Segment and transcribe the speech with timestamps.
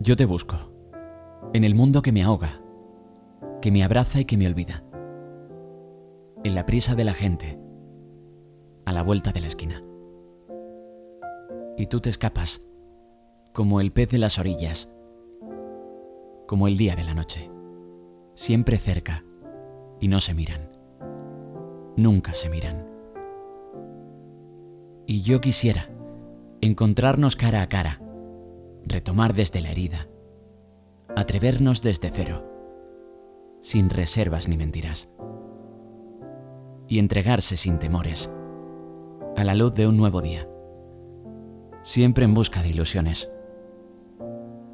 [0.00, 0.56] Yo te busco,
[1.52, 2.60] en el mundo que me ahoga,
[3.62, 4.84] que me abraza y que me olvida,
[6.42, 7.58] en la prisa de la gente,
[8.84, 9.82] a la vuelta de la esquina.
[11.76, 12.60] Y tú te escapas,
[13.52, 14.90] como el pez de las orillas,
[16.46, 17.50] como el día de la noche,
[18.34, 19.24] siempre cerca,
[20.00, 20.68] y no se miran,
[21.96, 22.86] nunca se miran.
[25.06, 25.88] Y yo quisiera
[26.60, 28.00] encontrarnos cara a cara,
[28.86, 30.08] retomar desde la herida,
[31.16, 32.44] atrevernos desde cero,
[33.60, 35.08] sin reservas ni mentiras,
[36.86, 38.30] y entregarse sin temores
[39.36, 40.48] a la luz de un nuevo día,
[41.82, 43.30] siempre en busca de ilusiones,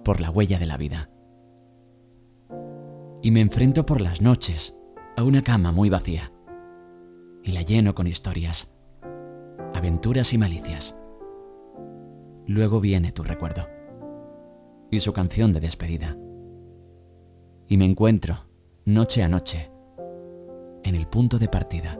[0.05, 1.11] por la huella de la vida.
[3.23, 4.77] Y me enfrento por las noches
[5.17, 6.33] a una cama muy vacía,
[7.43, 8.73] y la lleno con historias,
[9.73, 10.97] aventuras y malicias.
[12.47, 13.80] Luego viene tu recuerdo
[14.91, 16.17] y su canción de despedida.
[17.67, 18.47] Y me encuentro,
[18.85, 19.71] noche a noche,
[20.83, 21.99] en el punto de partida.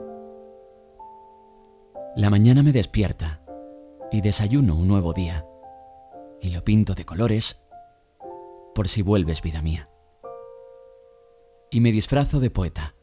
[2.15, 3.41] La mañana me despierta
[4.11, 5.45] y desayuno un nuevo día
[6.41, 7.63] y lo pinto de colores
[8.75, 9.89] por si vuelves vida mía.
[11.69, 12.95] Y me disfrazo de poeta,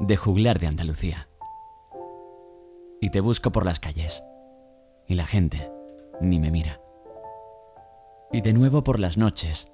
[0.00, 1.28] de juglar de Andalucía.
[3.00, 4.24] Y te busco por las calles
[5.06, 5.70] y la gente
[6.22, 6.80] ni me mira.
[8.32, 9.68] Y de nuevo por las noches,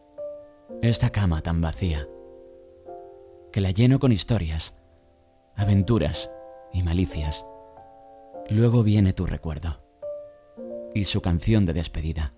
[0.83, 2.09] esta cama tan vacía,
[3.51, 4.77] que la lleno con historias,
[5.57, 6.31] aventuras
[6.73, 7.47] y malicias.
[8.51, 9.81] Luego viene tu recuerdo
[10.95, 12.35] y su canción de despedida.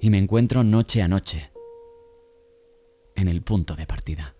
[0.00, 1.50] Y me encuentro noche a noche
[3.16, 4.34] en el punto de partida.